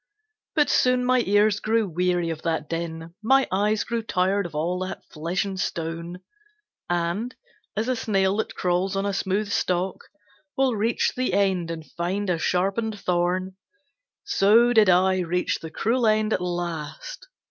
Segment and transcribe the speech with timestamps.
[0.55, 4.79] But soon my ears grew weary of that din, My eyes grew tired of all
[4.79, 6.21] that flesh and stone;
[6.89, 7.35] And,
[7.77, 10.05] as a snail that crawls on a smooth stalk,
[10.57, 13.57] Will reach the end and find a sharpened thorn
[14.23, 17.27] So did I reach the cruel end at last.